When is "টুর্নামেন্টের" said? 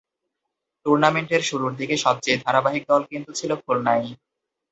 0.85-1.41